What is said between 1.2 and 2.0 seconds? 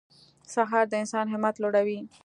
همت لوړوي.